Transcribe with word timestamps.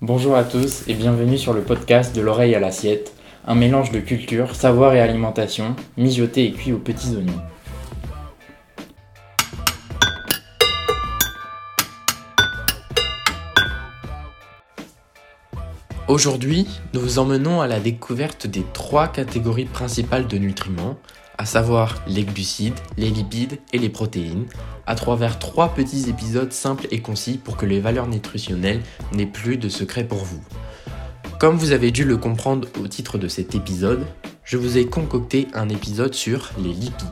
Bonjour 0.00 0.36
à 0.36 0.44
tous 0.44 0.86
et 0.86 0.94
bienvenue 0.94 1.36
sur 1.36 1.52
le 1.52 1.60
podcast 1.60 2.14
de 2.14 2.20
l'oreille 2.20 2.54
à 2.54 2.60
l'assiette, 2.60 3.12
un 3.44 3.56
mélange 3.56 3.90
de 3.90 3.98
culture, 3.98 4.54
savoir 4.54 4.94
et 4.94 5.00
alimentation, 5.00 5.74
mijoté 5.96 6.44
et 6.44 6.52
cuit 6.52 6.72
aux 6.72 6.78
petits 6.78 7.16
oignons. 7.16 7.42
Aujourd'hui, 16.06 16.68
nous 16.94 17.00
vous 17.00 17.18
emmenons 17.18 17.60
à 17.60 17.66
la 17.66 17.80
découverte 17.80 18.46
des 18.46 18.64
trois 18.72 19.08
catégories 19.08 19.64
principales 19.64 20.28
de 20.28 20.38
nutriments, 20.38 20.96
à 21.38 21.44
savoir 21.44 22.04
les 22.06 22.22
glucides, 22.22 22.78
les 22.96 23.10
lipides 23.10 23.58
et 23.72 23.78
les 23.78 23.88
protéines, 23.88 24.46
à 24.88 24.94
travers 24.94 25.38
trois 25.38 25.74
petits 25.74 26.08
épisodes 26.08 26.50
simples 26.50 26.88
et 26.90 27.02
concis 27.02 27.36
pour 27.36 27.58
que 27.58 27.66
les 27.66 27.78
valeurs 27.78 28.08
nutritionnelles 28.08 28.80
n'aient 29.12 29.26
plus 29.26 29.58
de 29.58 29.68
secret 29.68 30.04
pour 30.04 30.24
vous. 30.24 30.42
Comme 31.38 31.56
vous 31.56 31.72
avez 31.72 31.90
dû 31.90 32.04
le 32.04 32.16
comprendre 32.16 32.66
au 32.82 32.88
titre 32.88 33.18
de 33.18 33.28
cet 33.28 33.54
épisode, 33.54 34.06
je 34.44 34.56
vous 34.56 34.78
ai 34.78 34.86
concocté 34.86 35.46
un 35.52 35.68
épisode 35.68 36.14
sur 36.14 36.50
les 36.58 36.72
lipides. 36.72 37.06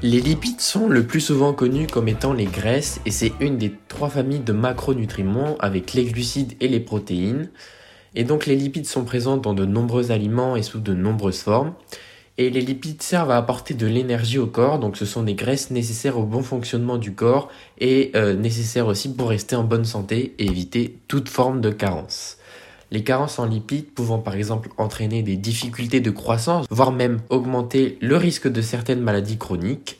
Les 0.00 0.20
lipides 0.20 0.60
sont 0.60 0.86
le 0.86 1.04
plus 1.04 1.20
souvent 1.20 1.52
connus 1.52 1.88
comme 1.88 2.06
étant 2.06 2.34
les 2.34 2.44
graisses 2.44 3.00
et 3.06 3.10
c'est 3.10 3.32
une 3.40 3.58
des 3.58 3.74
trois 3.88 4.10
familles 4.10 4.40
de 4.40 4.52
macronutriments 4.52 5.56
avec 5.58 5.92
les 5.92 6.04
glucides 6.04 6.54
et 6.60 6.68
les 6.68 6.80
protéines. 6.80 7.50
Et 8.14 8.22
donc 8.22 8.46
les 8.46 8.54
lipides 8.54 8.86
sont 8.86 9.02
présents 9.02 9.38
dans 9.38 9.54
de 9.54 9.64
nombreux 9.64 10.12
aliments 10.12 10.54
et 10.54 10.62
sous 10.62 10.78
de 10.78 10.94
nombreuses 10.94 11.40
formes. 11.40 11.72
Et 12.36 12.50
les 12.50 12.62
lipides 12.62 13.00
servent 13.00 13.30
à 13.30 13.36
apporter 13.36 13.74
de 13.74 13.86
l'énergie 13.86 14.38
au 14.38 14.46
corps, 14.46 14.80
donc 14.80 14.96
ce 14.96 15.06
sont 15.06 15.22
des 15.22 15.34
graisses 15.34 15.70
nécessaires 15.70 16.18
au 16.18 16.24
bon 16.24 16.42
fonctionnement 16.42 16.98
du 16.98 17.12
corps 17.12 17.48
et 17.78 18.10
euh, 18.16 18.34
nécessaires 18.34 18.88
aussi 18.88 19.14
pour 19.14 19.28
rester 19.28 19.54
en 19.54 19.62
bonne 19.62 19.84
santé 19.84 20.34
et 20.40 20.46
éviter 20.46 20.98
toute 21.06 21.28
forme 21.28 21.60
de 21.60 21.70
carence. 21.70 22.38
Les 22.90 23.04
carences 23.04 23.38
en 23.38 23.46
lipides 23.46 23.92
pouvant 23.92 24.18
par 24.18 24.34
exemple 24.34 24.68
entraîner 24.78 25.22
des 25.22 25.36
difficultés 25.36 26.00
de 26.00 26.10
croissance, 26.10 26.66
voire 26.70 26.90
même 26.90 27.20
augmenter 27.28 27.98
le 28.00 28.16
risque 28.16 28.48
de 28.48 28.62
certaines 28.62 29.00
maladies 29.00 29.38
chroniques. 29.38 29.98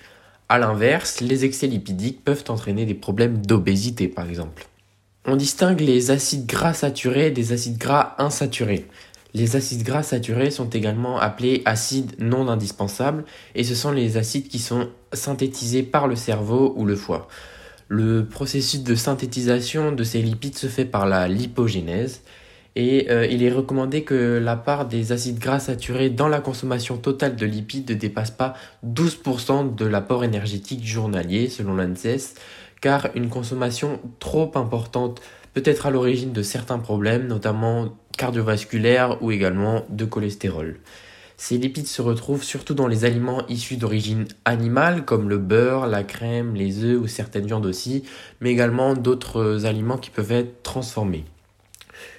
A 0.48 0.58
l'inverse, 0.58 1.20
les 1.20 1.44
excès 1.44 1.68
lipidiques 1.68 2.24
peuvent 2.24 2.44
entraîner 2.48 2.84
des 2.84 2.94
problèmes 2.94 3.46
d'obésité 3.46 4.08
par 4.08 4.28
exemple. 4.28 4.66
On 5.24 5.36
distingue 5.36 5.80
les 5.80 6.10
acides 6.10 6.46
gras 6.46 6.74
saturés 6.74 7.30
des 7.30 7.52
acides 7.52 7.78
gras 7.78 8.14
insaturés. 8.18 8.86
Les 9.34 9.56
acides 9.56 9.82
gras 9.82 10.04
saturés 10.04 10.52
sont 10.52 10.70
également 10.70 11.18
appelés 11.18 11.62
acides 11.64 12.12
non 12.20 12.46
indispensables 12.48 13.24
et 13.56 13.64
ce 13.64 13.74
sont 13.74 13.90
les 13.90 14.16
acides 14.16 14.46
qui 14.46 14.60
sont 14.60 14.88
synthétisés 15.12 15.82
par 15.82 16.06
le 16.06 16.14
cerveau 16.14 16.72
ou 16.76 16.86
le 16.86 16.94
foie. 16.94 17.26
Le 17.88 18.24
processus 18.24 18.84
de 18.84 18.94
synthétisation 18.94 19.90
de 19.90 20.04
ces 20.04 20.22
lipides 20.22 20.56
se 20.56 20.68
fait 20.68 20.84
par 20.84 21.06
la 21.06 21.26
lipogénèse 21.26 22.22
et 22.76 23.08
euh, 23.10 23.26
il 23.26 23.42
est 23.42 23.50
recommandé 23.50 24.04
que 24.04 24.38
la 24.38 24.54
part 24.54 24.86
des 24.86 25.10
acides 25.10 25.40
gras 25.40 25.60
saturés 25.60 26.10
dans 26.10 26.28
la 26.28 26.40
consommation 26.40 26.96
totale 26.96 27.34
de 27.34 27.46
lipides 27.46 27.90
ne 27.90 27.94
dépasse 27.94 28.30
pas 28.30 28.54
12% 28.86 29.74
de 29.74 29.84
l'apport 29.84 30.22
énergétique 30.22 30.84
journalier 30.86 31.48
selon 31.48 31.74
l'ANSES, 31.74 32.34
car 32.80 33.08
une 33.16 33.28
consommation 33.28 34.00
trop 34.20 34.50
importante 34.54 35.20
peut 35.54 35.62
être 35.64 35.86
à 35.86 35.90
l'origine 35.90 36.32
de 36.32 36.42
certains 36.42 36.78
problèmes, 36.78 37.28
notamment 37.28 37.96
cardiovasculaires 38.16 39.22
ou 39.22 39.30
également 39.30 39.84
de 39.90 40.04
cholestérol. 40.04 40.78
Ces 41.36 41.58
lipides 41.58 41.86
se 41.86 42.00
retrouvent 42.00 42.44
surtout 42.44 42.74
dans 42.74 42.86
les 42.86 43.04
aliments 43.04 43.46
issus 43.48 43.76
d'origine 43.76 44.26
animale, 44.44 45.04
comme 45.04 45.28
le 45.28 45.38
beurre, 45.38 45.86
la 45.86 46.04
crème, 46.04 46.54
les 46.54 46.84
œufs 46.84 47.00
ou 47.00 47.06
certaines 47.08 47.46
viandes 47.46 47.66
aussi, 47.66 48.04
mais 48.40 48.50
également 48.50 48.94
d'autres 48.94 49.66
aliments 49.66 49.98
qui 49.98 50.10
peuvent 50.10 50.32
être 50.32 50.62
transformés. 50.62 51.24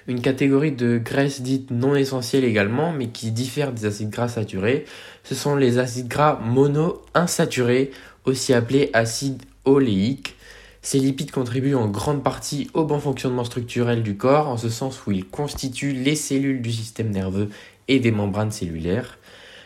Une 0.06 0.20
catégorie 0.20 0.72
de 0.72 0.98
graisses 0.98 1.40
dites 1.40 1.70
non 1.70 1.94
essentielles 1.94 2.44
également, 2.44 2.92
mais 2.92 3.08
qui 3.08 3.30
diffèrent 3.30 3.72
des 3.72 3.86
acides 3.86 4.10
gras 4.10 4.28
saturés, 4.28 4.84
ce 5.24 5.34
sont 5.34 5.56
les 5.56 5.78
acides 5.78 6.08
gras 6.08 6.38
monoinsaturés, 6.42 7.90
aussi 8.24 8.52
appelés 8.52 8.90
acides 8.92 9.42
oléiques. 9.64 10.36
Ces 10.86 11.00
lipides 11.00 11.32
contribuent 11.32 11.74
en 11.74 11.88
grande 11.88 12.22
partie 12.22 12.70
au 12.72 12.84
bon 12.84 13.00
fonctionnement 13.00 13.42
structurel 13.42 14.04
du 14.04 14.16
corps, 14.16 14.46
en 14.46 14.56
ce 14.56 14.68
sens 14.68 15.04
où 15.04 15.10
ils 15.10 15.24
constituent 15.24 15.92
les 15.92 16.14
cellules 16.14 16.62
du 16.62 16.70
système 16.70 17.10
nerveux 17.10 17.48
et 17.88 17.98
des 17.98 18.12
membranes 18.12 18.52
cellulaires. 18.52 19.18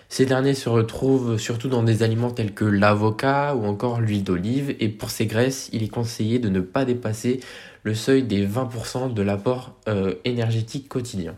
Ces 0.09 0.25
derniers 0.25 0.55
se 0.55 0.71
retrouvent 0.71 1.37
surtout 1.37 1.69
dans 1.69 1.83
des 1.83 2.03
aliments 2.03 2.31
tels 2.31 2.55
que 2.55 2.65
l'avocat 2.65 3.55
ou 3.55 3.67
encore 3.67 4.01
l'huile 4.01 4.25
d'olive 4.25 4.75
et 4.81 4.89
pour 4.89 5.11
ces 5.11 5.27
graisses, 5.27 5.69
il 5.75 5.83
est 5.83 5.89
conseillé 5.89 6.39
de 6.39 6.49
ne 6.49 6.61
pas 6.61 6.87
dépasser 6.87 7.41
le 7.83 7.95
seuil 7.95 8.23
des 8.23 8.47
20% 8.47 9.13
de 9.13 9.21
l'apport 9.21 9.75
euh, 9.89 10.15
énergétique 10.25 10.89
quotidien. 10.89 11.35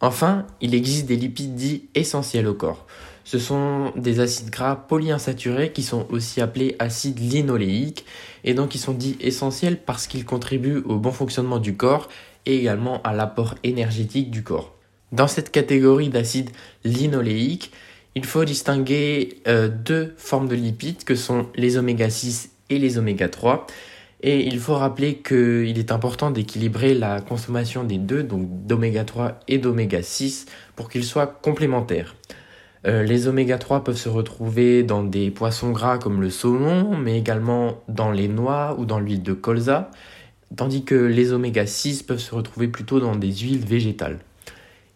Enfin, 0.00 0.48
il 0.60 0.74
existe 0.74 1.06
des 1.06 1.14
lipides 1.14 1.54
dits 1.54 1.84
essentiels 1.94 2.48
au 2.48 2.54
corps. 2.54 2.88
Ce 3.24 3.38
sont 3.38 3.92
des 3.96 4.20
acides 4.20 4.50
gras 4.50 4.76
polyinsaturés 4.76 5.72
qui 5.72 5.82
sont 5.82 6.06
aussi 6.10 6.42
appelés 6.42 6.76
acides 6.78 7.18
linoléiques 7.18 8.04
et 8.44 8.52
donc 8.52 8.74
ils 8.74 8.78
sont 8.78 8.92
dits 8.92 9.16
essentiels 9.20 9.78
parce 9.78 10.06
qu'ils 10.06 10.26
contribuent 10.26 10.82
au 10.84 10.96
bon 10.96 11.10
fonctionnement 11.10 11.58
du 11.58 11.74
corps 11.74 12.08
et 12.44 12.58
également 12.58 13.00
à 13.02 13.14
l'apport 13.14 13.54
énergétique 13.62 14.30
du 14.30 14.42
corps. 14.42 14.74
Dans 15.12 15.28
cette 15.28 15.50
catégorie 15.50 16.10
d'acides 16.10 16.50
linoléiques, 16.84 17.72
il 18.14 18.24
faut 18.24 18.44
distinguer 18.44 19.38
euh, 19.48 19.68
deux 19.68 20.14
formes 20.16 20.48
de 20.48 20.54
lipides 20.54 21.04
que 21.04 21.14
sont 21.14 21.46
les 21.54 21.78
oméga 21.78 22.10
6 22.10 22.50
et 22.70 22.78
les 22.78 22.98
oméga 22.98 23.28
3. 23.28 23.66
Et 24.22 24.46
il 24.46 24.58
faut 24.58 24.74
rappeler 24.74 25.16
qu'il 25.16 25.78
est 25.78 25.92
important 25.92 26.30
d'équilibrer 26.30 26.94
la 26.94 27.20
consommation 27.20 27.84
des 27.84 27.98
deux, 27.98 28.22
donc 28.22 28.66
d'oméga 28.66 29.04
3 29.04 29.40
et 29.48 29.58
d'oméga 29.58 30.02
6, 30.02 30.46
pour 30.76 30.88
qu'ils 30.88 31.04
soient 31.04 31.26
complémentaires. 31.26 32.14
Euh, 32.86 33.02
les 33.02 33.28
oméga 33.28 33.56
3 33.56 33.82
peuvent 33.82 33.96
se 33.96 34.10
retrouver 34.10 34.82
dans 34.82 35.02
des 35.02 35.30
poissons 35.30 35.70
gras 35.70 35.98
comme 35.98 36.20
le 36.20 36.28
saumon, 36.28 36.96
mais 36.98 37.18
également 37.18 37.82
dans 37.88 38.10
les 38.10 38.28
noix 38.28 38.76
ou 38.78 38.84
dans 38.84 39.00
l'huile 39.00 39.22
de 39.22 39.32
colza, 39.32 39.90
tandis 40.54 40.84
que 40.84 40.94
les 40.94 41.32
oméga 41.32 41.66
6 41.66 42.02
peuvent 42.02 42.18
se 42.18 42.34
retrouver 42.34 42.68
plutôt 42.68 43.00
dans 43.00 43.16
des 43.16 43.32
huiles 43.32 43.64
végétales. 43.64 44.18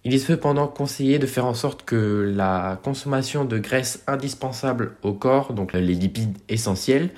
Il 0.04 0.14
est 0.14 0.18
cependant 0.18 0.68
conseillé 0.68 1.18
de 1.18 1.26
faire 1.26 1.46
en 1.46 1.54
sorte 1.54 1.84
que 1.84 2.32
la 2.34 2.78
consommation 2.82 3.44
de 3.44 3.58
graisses 3.58 4.04
indispensables 4.06 4.92
au 5.02 5.12
corps, 5.12 5.54
donc 5.54 5.72
les 5.72 5.80
lipides 5.80 6.36
essentiels, 6.48 7.10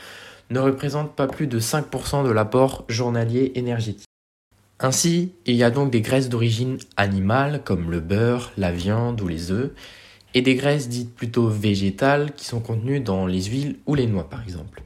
ne 0.51 0.61
représente 0.61 1.15
pas 1.15 1.27
plus 1.27 1.47
de 1.47 1.61
5% 1.61 2.25
de 2.25 2.31
l'apport 2.31 2.85
journalier 2.89 3.53
énergétique. 3.55 4.07
Ainsi, 4.79 5.33
il 5.47 5.57
y 5.57 5.63
a 5.63 5.71
donc 5.71 5.91
des 5.91 6.01
graisses 6.01 6.29
d'origine 6.29 6.79
animale 6.97 7.61
comme 7.65 7.91
le 7.91 8.01
beurre, 8.01 8.53
la 8.57 8.73
viande 8.73 9.21
ou 9.21 9.29
les 9.29 9.51
œufs, 9.51 9.71
et 10.35 10.43
des 10.43 10.55
graisses 10.55 10.89
dites 10.89 11.15
plutôt 11.15 11.49
végétales 11.49 12.35
qui 12.35 12.45
sont 12.45 12.61
contenues 12.61 13.01
dans 13.01 13.27
les 13.27 13.45
huiles 13.45 13.77
ou 13.87 13.95
les 13.95 14.07
noix 14.07 14.29
par 14.29 14.43
exemple. 14.43 14.83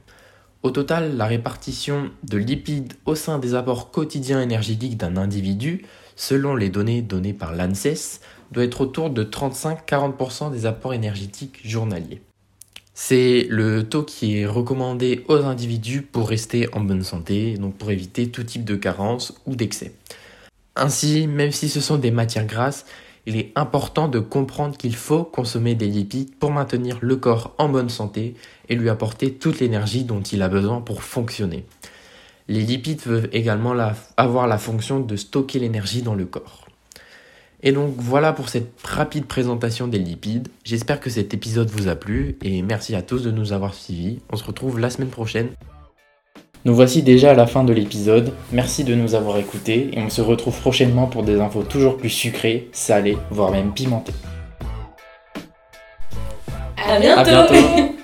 Au 0.63 0.71
total, 0.71 1.15
la 1.15 1.25
répartition 1.25 2.09
de 2.23 2.37
lipides 2.37 2.93
au 3.05 3.13
sein 3.13 3.37
des 3.37 3.53
apports 3.53 3.91
quotidiens 3.91 4.41
énergétiques 4.41 4.97
d'un 4.97 5.15
individu 5.15 5.85
selon 6.15 6.55
les 6.55 6.69
données 6.69 7.01
données 7.01 7.33
par 7.33 7.53
l'ANSES, 7.53 8.21
doit 8.51 8.63
être 8.63 8.81
autour 8.81 9.09
de 9.09 9.23
35-40% 9.23 10.51
des 10.51 10.65
apports 10.65 10.93
énergétiques 10.93 11.59
journaliers. 11.63 12.21
C'est 12.93 13.45
le 13.49 13.83
taux 13.83 14.03
qui 14.03 14.39
est 14.39 14.45
recommandé 14.45 15.25
aux 15.27 15.43
individus 15.43 16.01
pour 16.01 16.29
rester 16.29 16.73
en 16.73 16.79
bonne 16.79 17.03
santé, 17.03 17.57
donc 17.57 17.75
pour 17.75 17.91
éviter 17.91 18.29
tout 18.29 18.43
type 18.43 18.63
de 18.63 18.75
carence 18.75 19.33
ou 19.45 19.55
d'excès. 19.55 19.93
Ainsi, 20.77 21.27
même 21.27 21.51
si 21.51 21.67
ce 21.67 21.81
sont 21.81 21.97
des 21.97 22.11
matières 22.11 22.45
grasses, 22.45 22.85
il 23.25 23.37
est 23.37 23.51
important 23.55 24.07
de 24.07 24.19
comprendre 24.19 24.77
qu'il 24.77 24.95
faut 24.95 25.23
consommer 25.23 25.75
des 25.75 25.87
lipides 25.87 26.35
pour 26.35 26.51
maintenir 26.51 26.97
le 27.01 27.15
corps 27.15 27.53
en 27.57 27.69
bonne 27.69 27.89
santé 27.89 28.35
et 28.69 28.75
lui 28.75 28.89
apporter 28.89 29.33
toute 29.33 29.59
l'énergie 29.59 30.03
dont 30.03 30.21
il 30.21 30.41
a 30.41 30.49
besoin 30.49 30.81
pour 30.81 31.03
fonctionner. 31.03 31.65
Les 32.47 32.61
lipides 32.61 33.01
peuvent 33.01 33.29
également 33.31 33.75
avoir 34.17 34.47
la 34.47 34.59
fonction 34.59 34.99
de 34.99 35.15
stocker 35.15 35.59
l'énergie 35.59 36.03
dans 36.03 36.13
le 36.13 36.25
corps. 36.25 36.67
Et 37.63 37.71
donc 37.71 37.95
voilà 37.97 38.31
pour 38.31 38.49
cette 38.49 38.79
rapide 38.83 39.25
présentation 39.25 39.87
des 39.87 39.97
lipides. 39.97 40.49
J'espère 40.63 40.99
que 40.99 41.09
cet 41.09 41.33
épisode 41.33 41.71
vous 41.71 41.87
a 41.87 41.95
plu 41.95 42.37
et 42.43 42.61
merci 42.61 42.93
à 42.93 43.01
tous 43.01 43.23
de 43.23 43.31
nous 43.31 43.53
avoir 43.53 43.73
suivis. 43.73 44.19
On 44.31 44.35
se 44.35 44.43
retrouve 44.43 44.79
la 44.79 44.91
semaine 44.91 45.09
prochaine. 45.09 45.49
Nous 46.65 46.73
voici 46.73 47.03
déjà 47.03 47.29
à 47.29 47.33
la 47.35 47.45
fin 47.45 47.63
de 47.63 47.71
l'épisode. 47.71 48.33
Merci 48.51 48.83
de 48.83 48.95
nous 48.95 49.13
avoir 49.13 49.37
écoutés 49.37 49.91
et 49.93 49.99
on 49.99 50.09
se 50.09 50.21
retrouve 50.21 50.59
prochainement 50.59 51.05
pour 51.05 51.21
des 51.21 51.39
infos 51.39 51.61
toujours 51.61 51.95
plus 51.95 52.09
sucrées, 52.09 52.69
salées, 52.71 53.19
voire 53.29 53.51
même 53.51 53.71
pimentées. 53.71 54.13
À 56.75 56.99
bientôt. 57.23 57.53